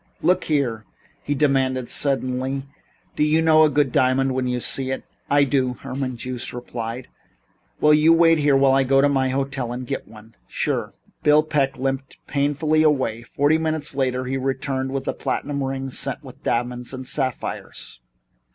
"Look 0.23 0.45
here," 0.45 0.83
he 1.21 1.35
demanded 1.35 1.87
suddenly, 1.87 2.65
"do 3.15 3.21
you 3.21 3.39
know 3.39 3.61
a 3.61 3.69
good 3.69 3.91
diamond 3.91 4.33
when 4.33 4.47
you 4.47 4.59
see 4.59 4.89
it?" 4.89 5.03
"I 5.29 5.43
do," 5.43 5.73
Herman 5.75 6.17
Joost 6.17 6.53
replied. 6.53 7.07
"Will 7.79 7.93
you 7.93 8.11
wait 8.11 8.39
here 8.39 8.55
until 8.55 8.71
I 8.73 8.81
go 8.83 8.99
to 8.99 9.07
my 9.07 9.29
hotel 9.29 9.71
and 9.71 9.85
get 9.85 10.07
one?" 10.07 10.33
"Sure." 10.47 10.95
Bill 11.21 11.43
Peck 11.43 11.77
limped 11.77 12.17
painfully 12.25 12.81
away. 12.81 13.21
Forty 13.21 13.59
minutes 13.59 13.93
later 13.93 14.25
he 14.25 14.37
returned 14.37 14.91
with 14.91 15.07
a 15.07 15.13
platinum 15.13 15.63
ring 15.63 15.91
set 15.91 16.23
with 16.23 16.41
diamonds 16.41 16.93
and 16.95 17.05
sapphires. 17.05 17.99